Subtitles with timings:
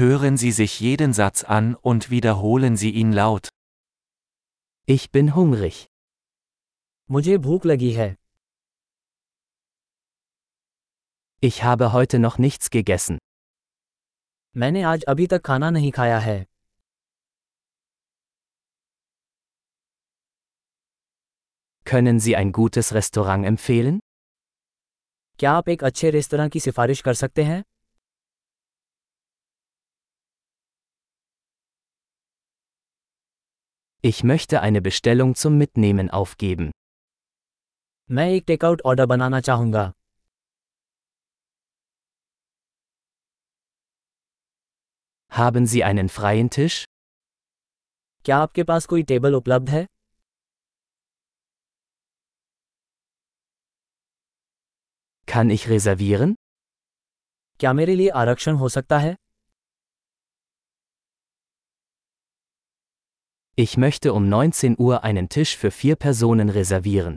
[0.00, 3.49] Hören Sie sich jeden Satz an und wiederholen Sie ihn laut.
[4.85, 5.87] Ich bin hungrig.
[7.09, 8.15] मुझे भूख लगी है
[11.43, 13.17] Ich habe heute noch nichts gegessen.
[14.57, 16.45] मैंने आज अभी तक खाना नहीं खाया है
[21.85, 23.99] Können Sie ein gutes Restaurant empfehlen?
[25.39, 27.63] क्या आप एक अच्छे रेस्तरां की सिफारिश कर सकते हैं
[34.08, 36.70] Ich möchte eine Bestellung zum Mitnehmen aufgeben.
[38.10, 39.82] मैं एक टेकआउट ऑर्डर बनाना चाहूँगा
[45.32, 46.76] Haben Sie einen freien Tisch?
[48.24, 49.84] क्या आपके पास कोई टेबल उपलब्ध है
[55.28, 56.34] Kann ich reservieren?
[57.60, 59.14] क्या मेरे लिए आरक्षण हो सकता है
[63.58, 67.16] Ich möchte um 19 Uhr einen Tisch für vier Personen reservieren.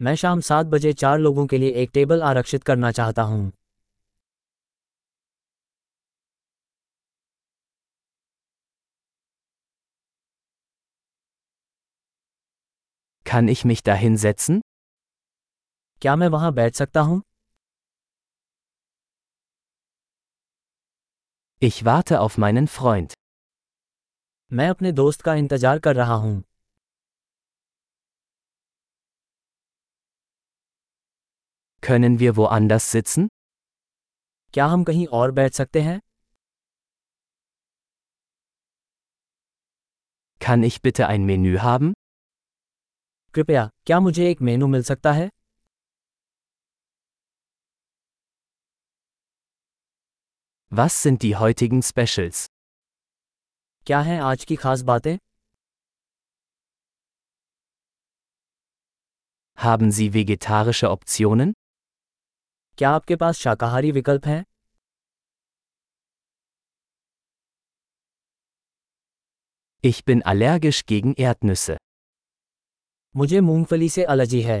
[0.00, 3.52] मैं शाम सात बजे चार लोगों के लिए एक टेबल आरक्षित करना चाहता हूँ
[13.26, 14.60] Kann ich mich da hinsetzen?
[16.02, 17.20] क्या मैं वहाँ बैठ सकता हूँ
[21.62, 23.14] Ich warte auf meinen Freund.
[24.52, 26.42] मैं अपने दोस्त का इंतजार कर रहा हूँ
[31.82, 33.28] Können wir woanders sitzen?
[34.54, 36.00] क्या हम कहीं और बैठ सकते हैं
[40.40, 41.92] Kann ich bitte ein Menü haben?
[43.34, 45.30] कृपया क्या मुझे एक मेनू मिल सकता है
[50.72, 52.46] Was sind die heutigen Specials?
[53.89, 55.15] क्या हैं आज की खास बातें
[59.57, 61.53] Haben Sie vegetarische Optionen?
[62.77, 64.43] क्या आपके पास शाकाहारी विकल्प हैं
[69.83, 71.77] Ich bin allergisch gegen Erdnüsse.
[73.15, 74.59] मुझे मूंगफली से एलर्जी है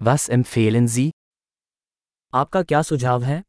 [0.00, 1.08] Was empfehlen Sie?
[2.34, 3.42] आपका क्या सुझाव है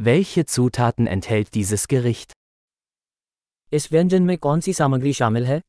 [0.00, 2.32] Welche Zutaten enthält dieses Gericht?
[3.72, 5.60] इस व्यंजन में कौन सी सामग्री शामिल है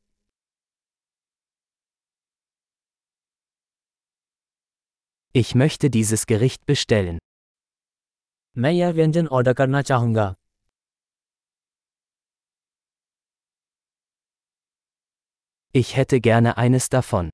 [5.34, 7.18] Ich möchte dieses Gericht bestellen.
[8.58, 10.34] मैं यह व्यंजन ऑर्डर करना चाहूँगा
[15.74, 17.30] Ich hätte gerne eines davon.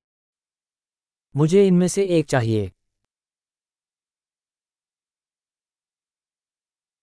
[1.35, 2.71] मुझे इनमें से एक चाहिए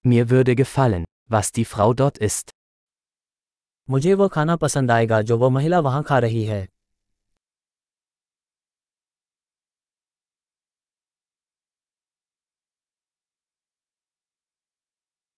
[0.06, 2.50] Mir würde gefallen, was die Frau dort isst.
[3.90, 6.66] मुझे वह खाना पसंद आएगा जो वह महिला वहाँ खा रही है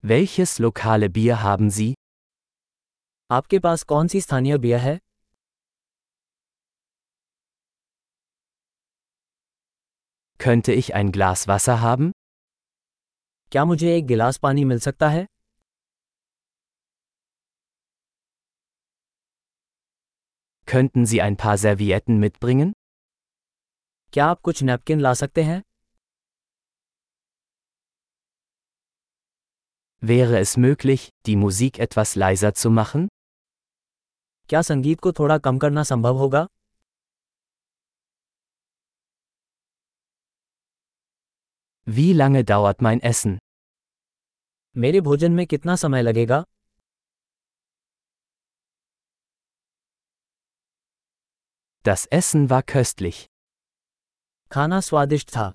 [0.04, 1.94] Welches lokale Bier haben Sie?
[3.30, 4.98] आपके पास कौन सी स्थानीय बियर है
[10.40, 12.12] Könnte ich ein Glas Wasser haben?
[13.51, 15.25] क्या मुझे एक गिलास पानी मिल सकता है
[20.67, 22.71] Könnten Sie ein paar Servietten mitbringen?
[24.13, 25.61] क्या आप कुछ नैपकिन ला सकते हैं
[30.03, 33.07] Wäre es möglich, die Musik etwas leiser zu machen?
[34.49, 36.47] क्या संगीत को थोड़ा कम करना संभव होगा
[41.90, 43.38] Wie lange dauert mein Essen?
[44.76, 46.44] मेरे भोजन में कितना समय लगेगा
[51.84, 53.26] Das Essen war köstlich.
[54.52, 55.52] खाना स्वादिष्ट था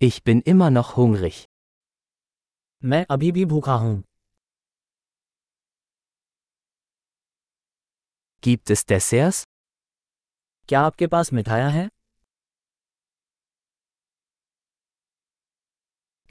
[0.00, 1.44] Ich bin immer noch hungrig.
[2.82, 4.02] मैं अभी भी भूखा हूँ
[8.42, 9.42] Gibt es Desserts?
[10.68, 11.88] क्या आपके पास मिठाइयाँ हैं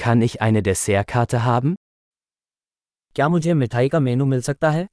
[0.04, 1.76] Kann ich eine Dessertkarte haben?
[3.16, 4.88] क्या मुझे मिठाई का मेनू मिल सकता है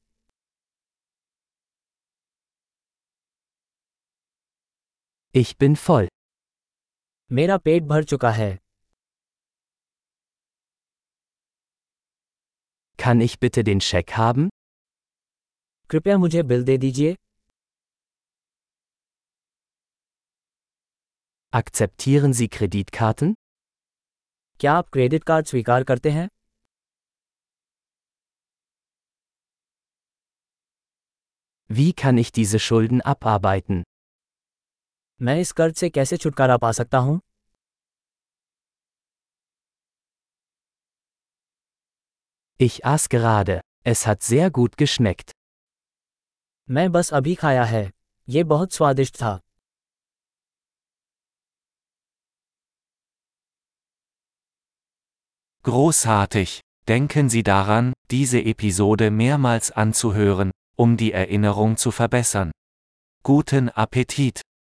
[5.35, 6.09] Ich bin voll.
[7.31, 8.51] मेरा पेट भर चुका है
[12.99, 14.49] Kann ich bitte den Scheck haben?
[15.91, 17.15] कृपया मुझे बिल दे दीजिए
[21.61, 23.35] Akzeptieren Sie Kreditkarten?
[24.62, 26.28] क्या आप क्रेडिट कार्ड स्वीकार करते हैं
[31.70, 33.82] Wie kann ich diese Schulden abarbeiten?
[35.22, 37.20] मैं इस कर्ज से कैसे छुटकारा पा सकता हूँ
[42.60, 43.60] Ich aß gerade.
[43.94, 45.32] Es hat sehr gut geschmeckt.
[46.70, 47.90] मैं बस अभी खाया है
[48.28, 49.40] ये बहुत स्वादिष्ट था
[55.64, 56.62] Großartig!
[56.88, 62.52] Denken Sie daran, diese Episode mehrmals anzuhören, um die Erinnerung zu verbessern.
[63.22, 64.42] Guten Appetit!